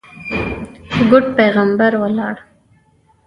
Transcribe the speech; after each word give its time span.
ګوډ 1.09 1.25
پېغمبر 1.37 1.91
ولاړ. 2.01 2.35